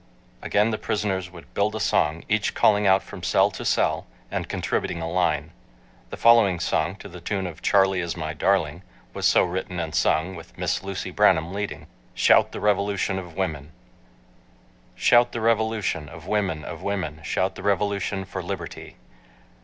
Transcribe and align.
Again 0.41 0.71
the 0.71 0.79
prisoners 0.79 1.29
would 1.29 1.53
build 1.53 1.75
a 1.75 1.79
song, 1.79 2.23
each 2.27 2.55
calling 2.55 2.87
out 2.87 3.03
from 3.03 3.21
cell 3.21 3.51
to 3.51 3.63
cell, 3.63 4.07
and 4.31 4.49
contributing 4.49 4.99
a 4.99 5.07
line. 5.07 5.51
The 6.09 6.17
following 6.17 6.59
song 6.59 6.95
to 6.95 7.07
the 7.07 7.21
tune 7.21 7.45
of 7.45 7.61
"Charlie 7.61 7.99
Is 7.99 8.17
My 8.17 8.33
Darling" 8.33 8.81
was 9.13 9.27
so 9.27 9.43
written 9.43 9.79
and 9.79 9.93
sung 9.93 10.33
with 10.35 10.57
Miss 10.57 10.81
Lucy 10.81 11.11
Branham 11.11 11.53
leading: 11.53 11.85
SHOUT 12.15 12.51
THE 12.51 12.59
REVOLUTION 12.59 13.19
OF 13.19 13.35
WOMEN 13.35 13.73
Shout 14.95 15.33
the 15.33 15.39
revolution 15.39 16.09
Of 16.09 16.25
women, 16.25 16.65
of 16.65 16.81
women, 16.81 17.21
Shout 17.21 17.53
the 17.53 17.61
revolution 17.61 18.25
For 18.25 18.41
liberty. 18.41 18.95